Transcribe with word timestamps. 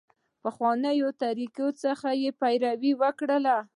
پخوانیو 0.43 1.09
طریقو 1.21 1.67
څخه 1.83 2.09
یې 2.21 2.29
پیروي 2.41 2.93
وکړه. 3.01 3.57